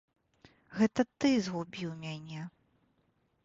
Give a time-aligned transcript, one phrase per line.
[0.77, 2.41] Гэта ты згубіў мяне!